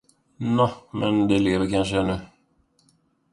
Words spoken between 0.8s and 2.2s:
men de lever kanske ännu.